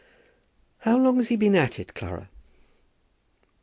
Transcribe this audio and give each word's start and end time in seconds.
"How 0.79 0.97
long 0.97 1.17
has 1.17 1.27
he 1.29 1.35
been 1.35 1.53
at 1.53 1.77
it, 1.77 1.93
Clara?" 1.93 2.27